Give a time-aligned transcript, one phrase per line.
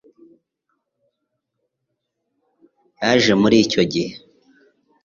[3.01, 4.13] yaje muri icyo gihe